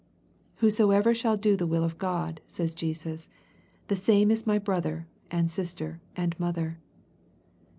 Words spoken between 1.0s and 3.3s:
shall do the will of God," says Jesus,"